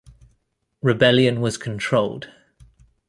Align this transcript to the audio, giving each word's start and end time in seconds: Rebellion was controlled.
Rebellion 0.81 1.41
was 1.41 1.57
controlled. 1.57 2.27